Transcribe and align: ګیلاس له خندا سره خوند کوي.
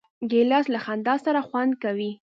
ګیلاس 0.31 0.65
له 0.73 0.79
خندا 0.85 1.15
سره 1.25 1.39
خوند 1.47 1.73
کوي. 1.83 2.11